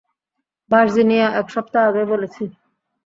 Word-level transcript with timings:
Virginia, 0.71 1.27
এক 1.39 1.47
সপ্তাহ 1.49 1.81
আগেই 1.89 2.07
বলেছি। 2.13 2.43